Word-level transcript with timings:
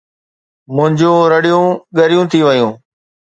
منهنجون 0.75 1.19
رڙيون 1.33 1.67
ڳريون 1.97 2.25
ٿي 2.31 2.39
ويون 2.45 2.71